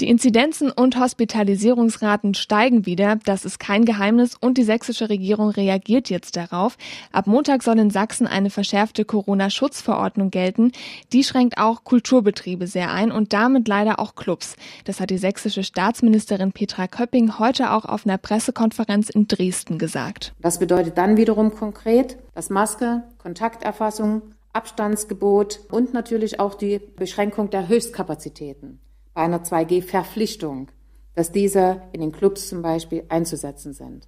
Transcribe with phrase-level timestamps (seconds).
[0.00, 6.10] Die Inzidenzen und Hospitalisierungsraten steigen wieder, das ist kein Geheimnis und die sächsische Regierung reagiert
[6.10, 6.76] jetzt darauf.
[7.12, 10.72] Ab Montag soll in Sachsen eine verschärfte Corona-Schutzverordnung gelten.
[11.12, 14.56] Die schränkt auch Kulturbetriebe sehr ein und damit leider auch Clubs.
[14.84, 20.34] Das hat die sächsische Staatsministerin Petra Köpping heute auch auf einer Pressekonferenz in Dresden gesagt.
[20.40, 24.22] Das bedeutet dann wiederum konkret, dass Maske, Kontakterfassung,
[24.52, 28.80] Abstandsgebot und natürlich auch die Beschränkung der Höchstkapazitäten
[29.14, 30.68] bei einer 2G-Verpflichtung
[31.14, 34.06] dass diese in den Clubs zum Beispiel einzusetzen sind.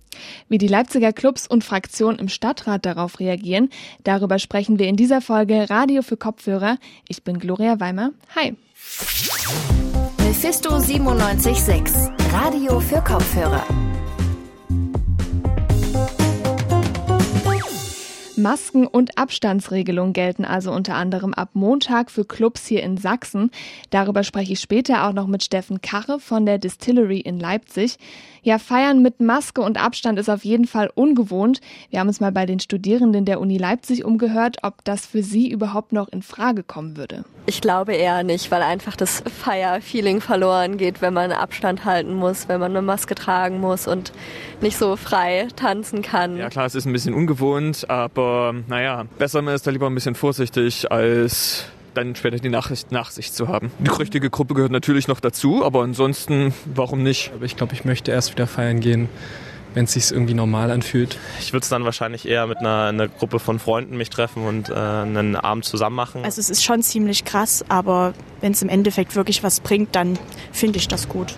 [0.48, 3.70] Wie die Leipziger Clubs und Fraktionen im Stadtrat darauf reagieren,
[4.04, 6.78] darüber sprechen wir in dieser Folge Radio für Kopfhörer.
[7.08, 8.12] Ich bin Gloria Weimer.
[8.34, 8.56] Hi.
[10.18, 11.94] Mephisto 976,
[12.32, 13.64] Radio für Kopfhörer.
[18.36, 23.50] Masken- und Abstandsregelungen gelten also unter anderem ab Montag für Clubs hier in Sachsen.
[23.90, 27.96] Darüber spreche ich später auch noch mit Steffen Kache von der Distillery in Leipzig.
[28.42, 31.60] Ja, feiern mit Maske und Abstand ist auf jeden Fall ungewohnt.
[31.90, 35.50] Wir haben uns mal bei den Studierenden der Uni Leipzig umgehört, ob das für sie
[35.50, 37.24] überhaupt noch in Frage kommen würde.
[37.46, 42.48] Ich glaube eher nicht, weil einfach das Feierfeeling verloren geht, wenn man Abstand halten muss,
[42.48, 44.12] wenn man eine Maske tragen muss und
[44.60, 46.36] nicht so frei tanzen kann.
[46.36, 48.25] Ja klar, es ist ein bisschen ungewohnt, aber
[48.68, 53.10] naja, besser man ist da lieber ein bisschen vorsichtig als dann später die Nachricht nach
[53.10, 53.70] sich zu haben.
[53.78, 57.32] Die richtige Gruppe gehört natürlich noch dazu, aber ansonsten, warum nicht?
[57.34, 59.08] Aber ich glaube, ich möchte erst wieder feiern gehen,
[59.74, 61.18] wenn es sich irgendwie normal anfühlt.
[61.40, 64.68] Ich würde es dann wahrscheinlich eher mit einer, einer, Gruppe von Freunden mich treffen und
[64.68, 66.24] äh, einen Abend zusammen machen.
[66.24, 70.18] Also es ist schon ziemlich krass, aber wenn es im Endeffekt wirklich was bringt, dann
[70.52, 71.36] finde ich das gut.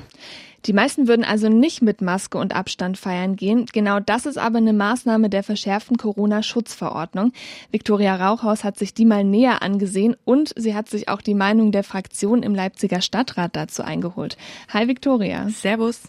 [0.67, 3.67] Die meisten würden also nicht mit Maske und Abstand feiern gehen.
[3.73, 7.33] Genau das ist aber eine Maßnahme der verschärften Corona-Schutzverordnung.
[7.71, 11.71] Viktoria Rauchhaus hat sich die mal näher angesehen und sie hat sich auch die Meinung
[11.71, 14.37] der Fraktion im Leipziger Stadtrat dazu eingeholt.
[14.73, 15.49] Hi Viktoria.
[15.49, 16.03] Servus.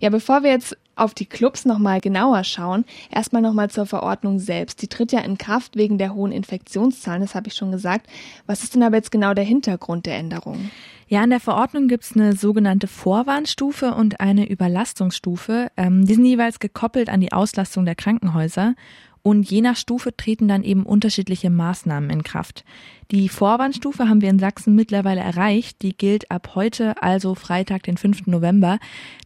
[0.00, 4.82] Ja, bevor wir jetzt auf die Clubs nochmal genauer schauen, erstmal nochmal zur Verordnung selbst.
[4.82, 8.06] Die tritt ja in Kraft wegen der hohen Infektionszahlen, das habe ich schon gesagt.
[8.46, 10.70] Was ist denn aber jetzt genau der Hintergrund der Änderung?
[11.10, 15.70] Ja, in der Verordnung gibt es eine sogenannte Vorwarnstufe und eine Überlastungsstufe.
[15.78, 18.74] Ähm, die sind jeweils gekoppelt an die Auslastung der Krankenhäuser.
[19.22, 22.64] Und je nach Stufe treten dann eben unterschiedliche Maßnahmen in Kraft.
[23.10, 25.82] Die Vorwarnstufe haben wir in Sachsen mittlerweile erreicht.
[25.82, 28.26] Die gilt ab heute, also Freitag, den 5.
[28.26, 28.78] November.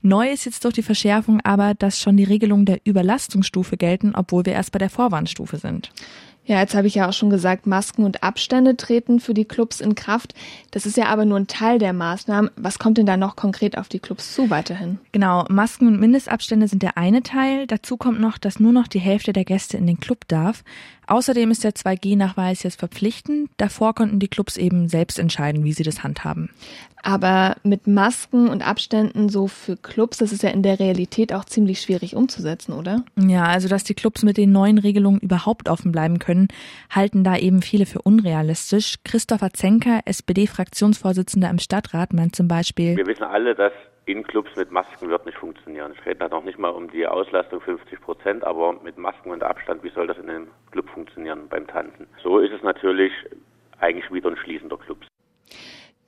[0.03, 4.47] Neu ist jetzt durch die Verschärfung aber, dass schon die Regelungen der Überlastungsstufe gelten, obwohl
[4.47, 5.91] wir erst bei der Vorwarnstufe sind.
[6.45, 9.81] Ja, jetzt habe ich ja auch schon gesagt, Masken und Abstände treten für die Clubs
[9.81, 10.35] in Kraft.
[10.73, 12.51] Das ist ja aber nur ein Teil der Maßnahmen.
[12.57, 14.99] Was kommt denn da noch konkret auf die Clubs zu weiterhin?
[15.13, 17.69] Genau, Masken und Mindestabstände sind der eine Teil.
[17.69, 20.65] Dazu kommt noch, dass nur noch die Hälfte der Gäste in den Club darf.
[21.07, 23.51] Außerdem ist der 2G-Nachweis jetzt verpflichtend.
[23.57, 26.51] Davor konnten die Clubs eben selbst entscheiden, wie sie das handhaben.
[27.03, 31.45] Aber mit Masken und Abständen so für Clubs, das ist ja in der Realität auch
[31.45, 33.05] ziemlich schwierig umzusetzen, oder?
[33.17, 36.49] Ja, also dass die Clubs mit den neuen Regelungen überhaupt offen bleiben können,
[36.91, 38.97] halten da eben viele für unrealistisch.
[39.05, 42.97] Christopher Zenker, SPD-Fraktionsvorsitzender im Stadtrat, meint zum Beispiel.
[42.97, 43.73] Wir wissen alle, dass
[44.07, 45.93] in Clubs mit Masken wird nicht funktionieren.
[45.97, 49.43] Ich rede da noch nicht mal um die Auslastung 50 Prozent, aber mit Masken und
[49.43, 52.07] Abstand, wie soll das in einem Club funktionieren beim Tanzen?
[52.23, 53.13] So ist es natürlich
[53.79, 55.07] eigentlich wieder ein Schließen der Clubs.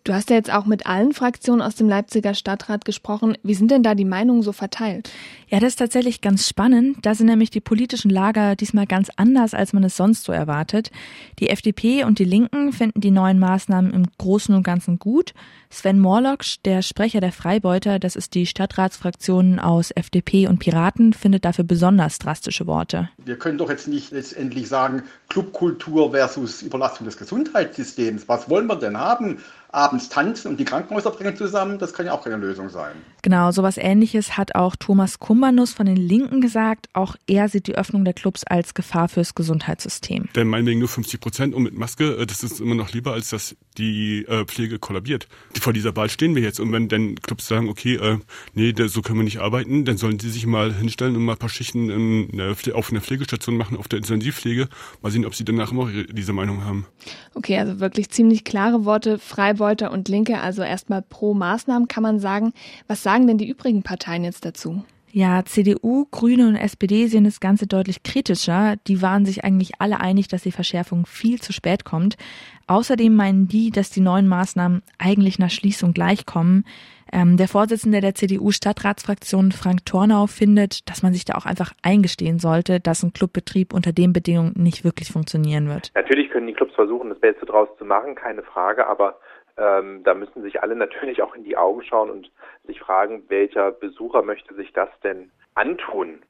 [0.05, 3.39] Du hast ja jetzt auch mit allen Fraktionen aus dem Leipziger Stadtrat gesprochen.
[3.43, 5.11] Wie sind denn da die Meinungen so verteilt?
[5.49, 6.99] Ja, das ist tatsächlich ganz spannend.
[7.01, 10.91] Da sind nämlich die politischen Lager diesmal ganz anders, als man es sonst so erwartet.
[11.39, 15.33] Die FDP und die Linken finden die neuen Maßnahmen im Großen und Ganzen gut.
[15.71, 21.47] Sven Morlock, der Sprecher der Freibeuter, das ist die Stadtratsfraktion aus FDP und Piraten, findet
[21.47, 23.09] dafür besonders drastische Worte.
[23.25, 28.29] Wir können doch jetzt nicht letztendlich sagen, Clubkultur versus Überlastung des Gesundheitssystems.
[28.29, 29.39] Was wollen wir denn haben?
[29.75, 32.93] Abends tanzen und die Krankenhäuser bringen zusammen, das kann ja auch keine Lösung sein.
[33.23, 36.89] Genau, sowas ähnliches hat auch Thomas Kumbanus von den Linken gesagt.
[36.93, 40.29] Auch er sieht die Öffnung der Clubs als Gefahr fürs Gesundheitssystem.
[40.37, 43.31] Denn meinetwegen nur 50 Prozent und mit Maske, äh, das ist immer noch lieber, als
[43.31, 45.27] dass die äh, Pflege kollabiert.
[45.59, 46.61] Vor dieser Wahl stehen wir jetzt.
[46.61, 48.19] Und wenn dann Clubs sagen, okay, äh,
[48.53, 51.39] nee, so können wir nicht arbeiten, dann sollen sie sich mal hinstellen und mal ein
[51.39, 52.41] paar Schichten in,
[52.73, 54.69] auf einer Pflegestation machen, auf der Intensivpflege.
[55.03, 56.87] Mal sehen, ob sie danach immer diese Meinung haben.
[57.35, 59.19] Okay, also wirklich ziemlich klare Worte.
[59.19, 62.53] Freiburg Beuter und Linke also erstmal pro Maßnahmen, kann man sagen.
[62.87, 64.85] Was sagen denn die übrigen Parteien jetzt dazu?
[65.11, 68.75] Ja, CDU, Grüne und SPD sehen das Ganze deutlich kritischer.
[68.87, 72.19] Die waren sich eigentlich alle einig, dass die Verschärfung viel zu spät kommt.
[72.67, 76.67] Außerdem meinen die, dass die neuen Maßnahmen eigentlich nach Schließung gleichkommen.
[77.11, 82.39] Ähm, der Vorsitzende der CDU-Stadtratsfraktion, Frank Tornau, findet, dass man sich da auch einfach eingestehen
[82.39, 85.91] sollte, dass ein Clubbetrieb unter den Bedingungen nicht wirklich funktionieren wird.
[85.95, 89.17] Natürlich können die Clubs versuchen, das Beste draus zu machen, keine Frage, aber
[89.57, 92.31] Ähm, da müssen sich alle natürlich auch in die Augen schauen und
[92.67, 96.23] sich fragen, welcher Besucher möchte sich das denn antun?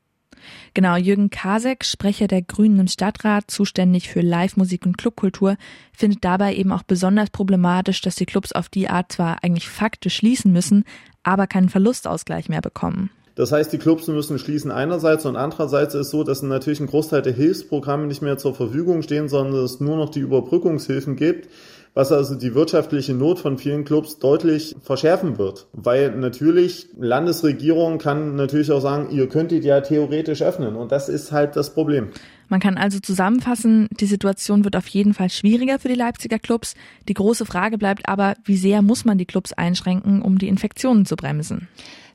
[0.75, 5.57] Genau, Jürgen Kasek, Sprecher der Grünen im Stadtrat, zuständig für Live-Musik und Clubkultur,
[5.97, 10.17] findet dabei eben auch besonders problematisch, dass die Clubs auf die Art zwar eigentlich faktisch
[10.17, 10.85] schließen müssen,
[11.23, 13.11] aber keinen Verlustausgleich mehr bekommen.
[13.37, 17.21] Das heißt, die Clubs müssen schließen einerseits und andererseits ist so, dass natürlich ein Großteil
[17.21, 21.49] der Hilfsprogramme nicht mehr zur Verfügung stehen, sondern es nur noch die Überbrückungshilfen gibt,
[21.95, 25.69] was also die wirtschaftliche Not von vielen Clubs deutlich verschärfen wird.
[25.73, 31.33] Weil natürlich Landesregierung kann natürlich auch sagen, ihr könntet ja theoretisch öffnen und das ist
[31.33, 32.09] halt das Problem.
[32.49, 36.75] Man kann also zusammenfassen, die Situation wird auf jeden Fall schwieriger für die Leipziger Clubs.
[37.09, 41.07] Die große Frage bleibt aber, wie sehr muss man die Clubs einschränken, um die Infektionen
[41.07, 41.69] zu bremsen?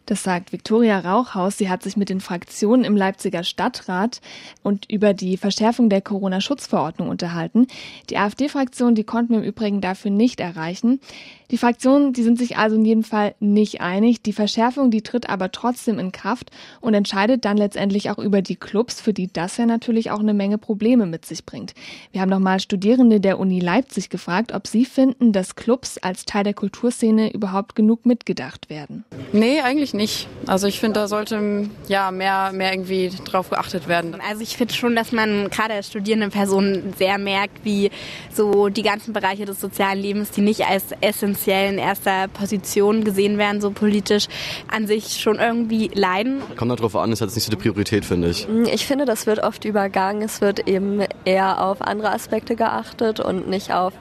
[0.09, 1.59] Das sagt Viktoria Rauchhaus.
[1.59, 4.21] Sie hat sich mit den Fraktionen im Leipziger Stadtrat
[4.63, 7.67] und über die Verschärfung der Corona-Schutzverordnung unterhalten.
[8.09, 10.99] Die AfD-Fraktion, die konnten wir im Übrigen dafür nicht erreichen.
[11.51, 14.21] Die Fraktionen, die sind sich also in jedem Fall nicht einig.
[14.21, 18.55] Die Verschärfung, die tritt aber trotzdem in Kraft und entscheidet dann letztendlich auch über die
[18.55, 21.73] Clubs, für die das ja natürlich auch eine Menge Probleme mit sich bringt.
[22.11, 26.43] Wir haben nochmal Studierende der Uni Leipzig gefragt, ob sie finden, dass Clubs als Teil
[26.43, 29.03] der Kulturszene überhaupt genug mitgedacht werden.
[29.33, 30.27] Nee, eigentlich nicht.
[30.45, 34.15] Also ich finde, da sollte ja mehr, mehr irgendwie drauf geachtet werden.
[34.29, 37.89] Also ich finde schon, dass man gerade als studierende Person sehr merkt, wie
[38.31, 43.03] so die ganzen Bereiche des sozialen Lebens, die nicht als essentiell tendenziell in erster Position
[43.03, 44.27] gesehen werden, so politisch,
[44.67, 46.41] an sich schon irgendwie leiden.
[46.55, 48.47] Kommt darauf an, ist jetzt nicht so die Priorität, finde ich.
[48.47, 50.21] Mm, ich finde, das wird oft übergangen.
[50.21, 53.93] Es wird eben eher auf andere Aspekte geachtet und nicht auf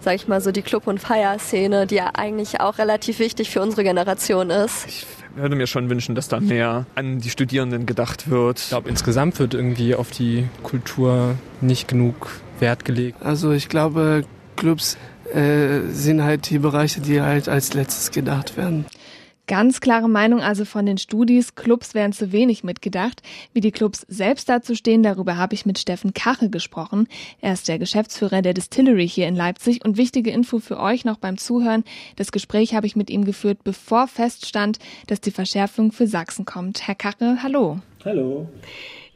[0.00, 3.62] sag ich mal, so die Club- und Feierszene, die ja eigentlich auch relativ wichtig für
[3.62, 4.86] unsere Generation ist.
[4.86, 8.60] Ich würde mir schon wünschen, dass da mehr an die Studierenden gedacht wird.
[8.60, 12.28] Ich glaube, insgesamt wird irgendwie auf die Kultur nicht genug
[12.60, 13.22] Wert gelegt.
[13.22, 14.24] Also ich glaube,
[14.56, 14.98] Clubs
[15.34, 18.86] äh, sind halt die Bereiche, die halt als letztes gedacht werden.
[19.46, 23.20] Ganz klare Meinung also von den Studis, Clubs wären zu wenig mitgedacht.
[23.52, 27.08] Wie die Clubs selbst dazu stehen, darüber habe ich mit Steffen Kache gesprochen.
[27.42, 31.18] Er ist der Geschäftsführer der Distillery hier in Leipzig und wichtige Info für euch noch
[31.18, 31.84] beim Zuhören.
[32.16, 34.78] Das Gespräch habe ich mit ihm geführt, bevor feststand,
[35.08, 36.86] dass die Verschärfung für Sachsen kommt.
[36.86, 37.80] Herr Kache, hallo.
[38.02, 38.48] Hallo.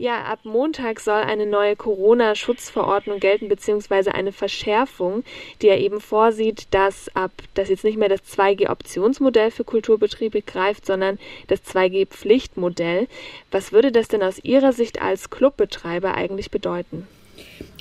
[0.00, 5.25] Ja, ab Montag soll eine neue Corona-Schutzverordnung gelten, beziehungsweise eine Verschärfung,
[5.61, 10.87] die ja eben vorsieht, dass ab, dass jetzt nicht mehr das 2G-Optionsmodell für Kulturbetriebe greift,
[10.87, 11.19] sondern
[11.49, 13.09] das 2G-Pflichtmodell.
[13.50, 17.09] Was würde das denn aus Ihrer Sicht als Clubbetreiber eigentlich bedeuten?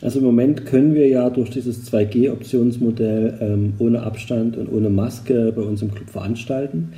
[0.01, 5.53] Also im Moment können wir ja durch dieses 2G-Optionsmodell ähm, ohne Abstand und ohne Maske
[5.55, 6.93] bei uns im Club veranstalten.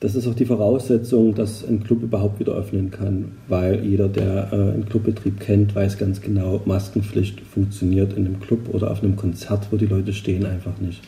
[0.00, 4.48] Das ist auch die Voraussetzung, dass ein Club überhaupt wieder öffnen kann, weil jeder, der
[4.50, 9.16] äh, einen Clubbetrieb kennt, weiß ganz genau, Maskenpflicht funktioniert in einem Club oder auf einem
[9.16, 11.02] Konzert, wo die Leute stehen, einfach nicht.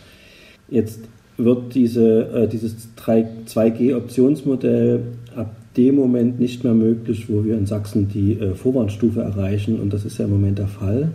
[0.69, 1.01] Jetzt
[1.39, 5.01] wird diese, äh, dieses 2G-Optionsmodell
[5.35, 9.95] ab dem Moment nicht mehr möglich, wo wir in Sachsen die äh, Vorwarnstufe erreichen und
[9.95, 11.13] das ist ja im Moment der Fall.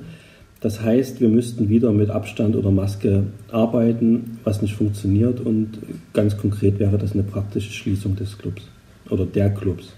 [0.59, 5.39] Das heißt, wir müssten wieder mit Abstand oder Maske arbeiten, was nicht funktioniert.
[5.39, 5.80] Und
[6.13, 8.63] ganz konkret wäre das eine praktische Schließung des Clubs
[9.09, 9.94] oder der Clubs.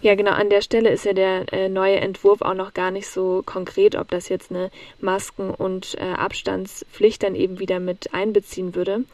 [0.00, 0.32] Ja, genau.
[0.32, 3.96] An der Stelle ist ja der äh, neue Entwurf auch noch gar nicht so konkret,
[3.96, 4.70] ob das jetzt eine
[5.00, 9.04] Masken- und äh, Abstandspflicht dann eben wieder mit einbeziehen würde.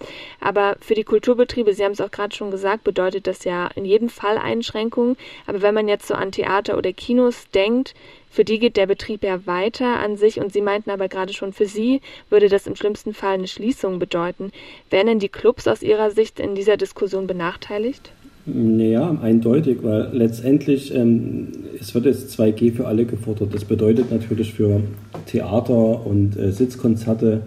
[0.40, 3.84] Aber für die Kulturbetriebe, Sie haben es auch gerade schon gesagt, bedeutet das ja in
[3.84, 5.16] jedem Fall Einschränkungen.
[5.46, 7.94] Aber wenn man jetzt so an Theater oder Kinos denkt,
[8.30, 11.52] für die geht der Betrieb ja weiter an sich und Sie meinten aber gerade schon,
[11.52, 14.52] für Sie würde das im schlimmsten Fall eine Schließung bedeuten.
[14.90, 18.12] Wären denn die Clubs aus Ihrer Sicht in dieser Diskussion benachteiligt?
[18.54, 23.52] Naja, eindeutig, weil letztendlich ähm, es wird jetzt 2G für alle gefordert.
[23.52, 24.80] Das bedeutet natürlich für
[25.26, 27.42] Theater und äh, Sitzkonzerte,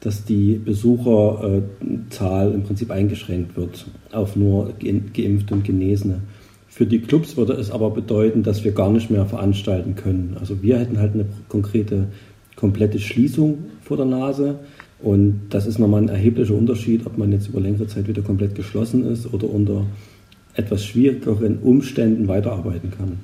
[0.00, 6.20] dass die Besucherzahl im Prinzip eingeschränkt wird auf nur Geimpfte und Genesene.
[6.68, 10.36] Für die Clubs würde es aber bedeuten, dass wir gar nicht mehr veranstalten können.
[10.38, 12.08] Also wir hätten halt eine konkrete,
[12.56, 14.58] komplette Schließung vor der Nase.
[15.00, 18.54] Und das ist nochmal ein erheblicher Unterschied, ob man jetzt über längere Zeit wieder komplett
[18.54, 19.86] geschlossen ist oder unter
[20.54, 23.18] etwas schwierigeren Umständen weiterarbeiten kann.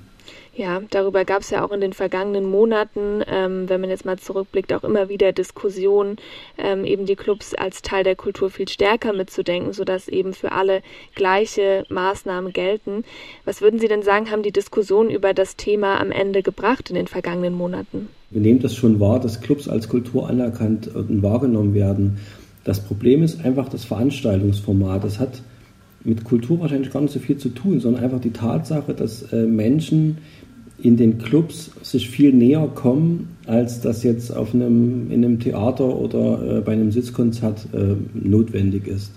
[0.59, 4.19] Ja, darüber gab es ja auch in den vergangenen Monaten, ähm, wenn man jetzt mal
[4.19, 6.17] zurückblickt, auch immer wieder Diskussionen,
[6.59, 10.83] ähm, eben die Clubs als Teil der Kultur viel stärker mitzudenken, sodass eben für alle
[11.15, 13.05] gleiche Maßnahmen gelten.
[13.45, 16.97] Was würden Sie denn sagen, haben die Diskussionen über das Thema am Ende gebracht in
[16.97, 18.09] den vergangenen Monaten?
[18.31, 22.19] Wir nehmen das schon wahr, dass Clubs als Kultur anerkannt und wahrgenommen werden.
[22.65, 25.05] Das Problem ist einfach das Veranstaltungsformat.
[25.05, 25.41] Das hat
[26.09, 29.47] mit Kultur wahrscheinlich gar nicht so viel zu tun, sondern einfach die Tatsache, dass äh,
[29.47, 30.19] Menschen
[30.81, 35.97] in den Clubs sich viel näher kommen, als das jetzt auf einem, in einem Theater
[35.97, 39.13] oder äh, bei einem Sitzkonzert äh, notwendig ist.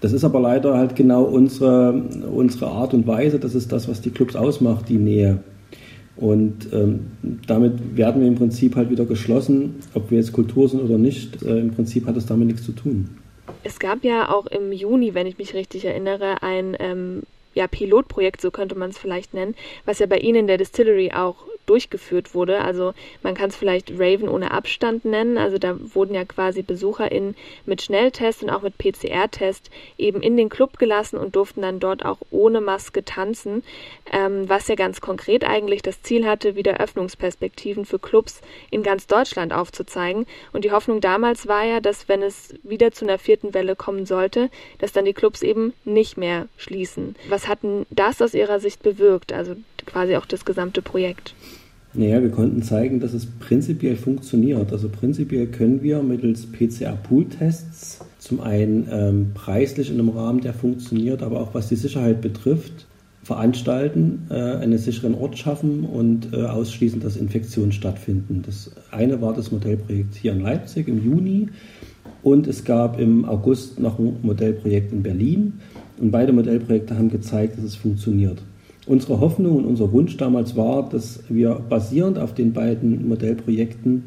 [0.00, 1.92] Das ist aber leider halt genau unsere,
[2.32, 3.40] unsere Art und Weise.
[3.40, 5.40] Das ist das, was die Clubs ausmacht, die Nähe.
[6.16, 7.00] Und ähm,
[7.46, 11.42] damit werden wir im Prinzip halt wieder geschlossen, ob wir jetzt Kultur sind oder nicht.
[11.42, 13.08] Äh, Im Prinzip hat das damit nichts zu tun.
[13.64, 17.22] Es gab ja auch im Juni, wenn ich mich richtig erinnere, ein ähm,
[17.54, 21.12] ja, Pilotprojekt, so könnte man es vielleicht nennen, was ja bei Ihnen in der Distillery
[21.12, 22.60] auch durchgeführt wurde.
[22.60, 25.38] Also man kann es vielleicht Raven ohne Abstand nennen.
[25.38, 30.48] Also da wurden ja quasi BesucherInnen mit Schnelltest und auch mit PCR-Test eben in den
[30.48, 33.62] Club gelassen und durften dann dort auch ohne Maske tanzen,
[34.12, 39.06] ähm, was ja ganz konkret eigentlich das Ziel hatte, wieder Öffnungsperspektiven für Clubs in ganz
[39.06, 40.26] Deutschland aufzuzeigen.
[40.52, 44.06] Und die Hoffnung damals war ja, dass wenn es wieder zu einer vierten Welle kommen
[44.06, 47.16] sollte, dass dann die Clubs eben nicht mehr schließen.
[47.28, 49.32] Was hatten das aus Ihrer Sicht bewirkt?
[49.32, 49.56] Also
[49.86, 51.34] quasi auch das gesamte Projekt?
[51.94, 54.72] Naja, wir konnten zeigen, dass es prinzipiell funktioniert.
[54.72, 61.22] Also prinzipiell können wir mittels PCR-Pool-Tests zum einen ähm, preislich in einem Rahmen, der funktioniert,
[61.22, 62.86] aber auch was die Sicherheit betrifft,
[63.22, 68.42] veranstalten, äh, einen sicheren Ort schaffen und äh, ausschließen, dass Infektionen stattfinden.
[68.44, 71.48] Das eine war das Modellprojekt hier in Leipzig im Juni
[72.22, 75.54] und es gab im August noch ein Modellprojekt in Berlin.
[75.98, 78.42] Und beide Modellprojekte haben gezeigt, dass es funktioniert.
[78.88, 84.04] Unsere Hoffnung und unser Wunsch damals war, dass wir basierend auf den beiden Modellprojekten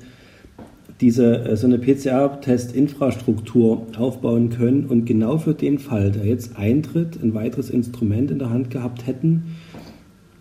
[1.02, 7.22] diese äh, so eine PCR-Test-Infrastruktur aufbauen können und genau für den Fall, der jetzt eintritt,
[7.22, 9.56] ein weiteres Instrument in der Hand gehabt hätten,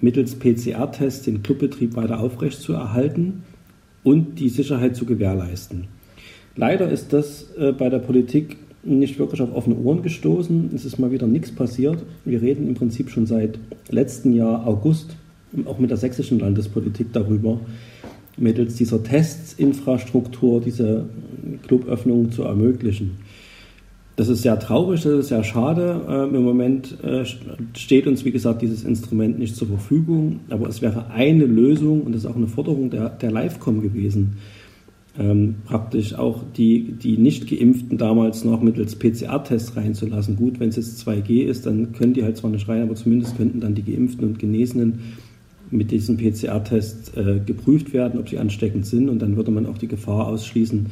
[0.01, 3.43] mittels PCR-Tests den Clubbetrieb weiter aufrechtzuerhalten
[4.05, 5.89] und die Sicherheit zu gewährleisten.
[6.57, 10.71] Leider ist das äh, bei der Politik nicht wirklich auf offene Ohren gestoßen.
[10.75, 11.99] Es ist mal wieder nichts passiert.
[12.25, 13.59] Wir reden im Prinzip schon seit
[13.91, 15.17] letztem Jahr August,
[15.67, 17.61] auch mit der sächsischen Landespolitik darüber,
[18.37, 21.07] mittels dieser Testinfrastruktur diese
[21.67, 23.19] Cluböffnung zu ermöglichen.
[24.17, 26.03] Das ist sehr traurig, das ist sehr schade.
[26.09, 27.25] Ähm, Im Moment äh,
[27.75, 32.15] steht uns, wie gesagt, dieses Instrument nicht zur Verfügung, aber es wäre eine Lösung und
[32.15, 34.37] das ist auch eine Forderung der, der Livecom gewesen
[35.19, 40.37] ähm, praktisch auch die, die Nicht-Geimpften damals noch mittels PCR-Tests reinzulassen.
[40.37, 43.37] Gut, wenn es jetzt 2G ist, dann können die halt zwar nicht rein, aber zumindest
[43.37, 45.01] könnten dann die Geimpften und Genesenen
[45.71, 49.79] mit diesem PCR-Test äh, geprüft werden, ob sie ansteckend sind und dann würde man auch
[49.79, 50.87] die Gefahr ausschließen,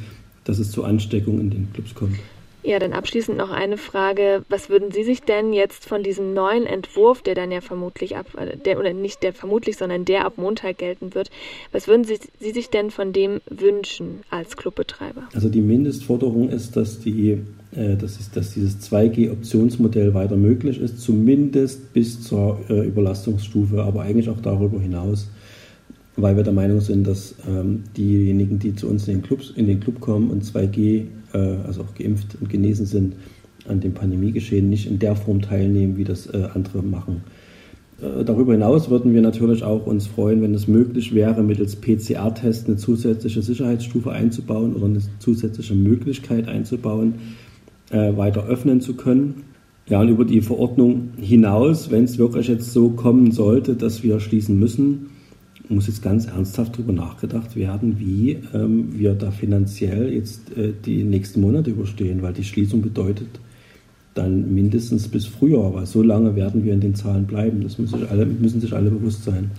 [0.44, 2.16] dass es zu Ansteckungen in den Clubs kommt.
[2.64, 4.44] Ja, dann abschließend noch eine Frage.
[4.48, 8.26] Was würden Sie sich denn jetzt von diesem neuen Entwurf, der dann ja vermutlich ab,
[8.36, 11.30] äh, der, oder nicht der vermutlich, sondern der ab Montag gelten wird,
[11.70, 15.28] was würden Sie, Sie sich denn von dem wünschen als Clubbetreiber?
[15.34, 17.38] Also die Mindestforderung ist, dass, die,
[17.76, 24.02] äh, dass, ist, dass dieses 2G-Optionsmodell weiter möglich ist, zumindest bis zur äh, Überlastungsstufe, aber
[24.02, 25.28] eigentlich auch darüber hinaus
[26.20, 29.66] weil wir der Meinung sind, dass ähm, diejenigen, die zu uns in den, Clubs, in
[29.66, 33.14] den Club kommen und 2G, äh, also auch geimpft und genesen sind,
[33.68, 37.22] an dem Pandemiegeschehen nicht in der Form teilnehmen, wie das äh, andere machen.
[38.00, 42.66] Äh, darüber hinaus würden wir natürlich auch uns freuen, wenn es möglich wäre, mittels PCR-Test
[42.66, 47.14] eine zusätzliche Sicherheitsstufe einzubauen oder eine zusätzliche Möglichkeit einzubauen,
[47.90, 49.44] äh, weiter öffnen zu können.
[49.88, 54.20] Ja, und über die Verordnung hinaus, wenn es wirklich jetzt so kommen sollte, dass wir
[54.20, 55.06] schließen müssen,
[55.70, 61.04] muss jetzt ganz ernsthaft darüber nachgedacht werden, wie ähm, wir da finanziell jetzt äh, die
[61.04, 63.28] nächsten Monate überstehen, weil die Schließung bedeutet
[64.14, 67.62] dann mindestens bis Frühjahr, weil so lange werden wir in den Zahlen bleiben.
[67.62, 69.50] Das müssen sich alle, müssen sich alle bewusst sein.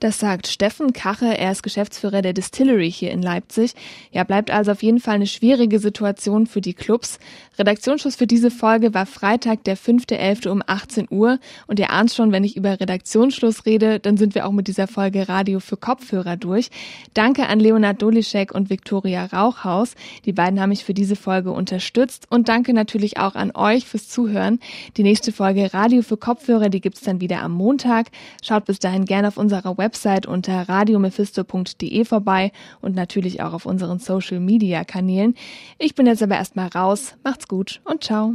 [0.00, 3.74] Das sagt Steffen Kache, er ist Geschäftsführer der Distillery hier in Leipzig.
[4.12, 7.18] Ja, bleibt also auf jeden Fall eine schwierige Situation für die Clubs.
[7.58, 10.48] Redaktionsschluss für diese Folge war Freitag, der 5.11.
[10.50, 11.40] um 18 Uhr.
[11.66, 14.86] Und ihr ahnt schon, wenn ich über Redaktionsschluss rede, dann sind wir auch mit dieser
[14.86, 16.70] Folge Radio für Kopfhörer durch.
[17.14, 19.96] Danke an Leonard Dolischek und Viktoria Rauchhaus.
[20.24, 22.28] Die beiden haben mich für diese Folge unterstützt.
[22.30, 24.60] Und danke natürlich auch an euch fürs Zuhören.
[24.96, 28.06] Die nächste Folge Radio für Kopfhörer, die gibt's dann wieder am Montag.
[28.44, 32.52] Schaut bis dahin gerne auf unserer Website Website unter radiomephisto.de vorbei
[32.82, 35.34] und natürlich auch auf unseren Social Media Kanälen.
[35.78, 37.14] Ich bin jetzt aber erstmal raus.
[37.24, 38.34] Macht's gut und ciao.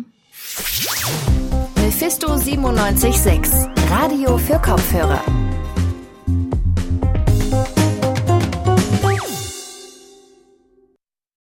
[1.76, 5.22] Mephisto 976, Radio für Kopfhörer.